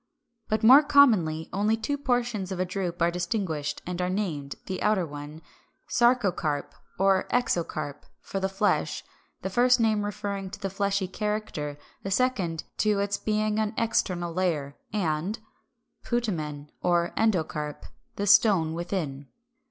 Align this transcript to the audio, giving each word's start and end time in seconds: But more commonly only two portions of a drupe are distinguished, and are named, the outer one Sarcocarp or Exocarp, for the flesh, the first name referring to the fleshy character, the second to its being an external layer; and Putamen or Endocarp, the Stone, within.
But 0.49 0.63
more 0.63 0.81
commonly 0.81 1.47
only 1.53 1.77
two 1.77 1.95
portions 1.95 2.51
of 2.51 2.59
a 2.59 2.65
drupe 2.65 3.03
are 3.03 3.11
distinguished, 3.11 3.83
and 3.85 4.01
are 4.01 4.09
named, 4.09 4.55
the 4.65 4.81
outer 4.81 5.05
one 5.05 5.43
Sarcocarp 5.91 6.73
or 6.97 7.27
Exocarp, 7.31 8.05
for 8.19 8.39
the 8.39 8.49
flesh, 8.49 9.03
the 9.43 9.49
first 9.51 9.79
name 9.79 10.03
referring 10.03 10.49
to 10.49 10.59
the 10.59 10.71
fleshy 10.71 11.07
character, 11.07 11.77
the 12.01 12.09
second 12.09 12.63
to 12.79 12.97
its 12.99 13.17
being 13.19 13.59
an 13.59 13.75
external 13.77 14.33
layer; 14.33 14.75
and 14.91 15.37
Putamen 16.03 16.71
or 16.81 17.11
Endocarp, 17.15 17.83
the 18.15 18.25
Stone, 18.25 18.73
within. 18.73 19.27